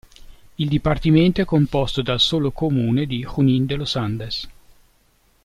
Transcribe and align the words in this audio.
Il 0.55 0.67
dipartimento 0.67 1.41
è 1.41 1.45
composto 1.45 2.01
dal 2.01 2.19
solo 2.19 2.49
comune 2.49 3.05
di 3.05 3.23
Junín 3.23 3.67
de 3.67 3.75
los 3.75 3.95
Andes. 3.95 4.47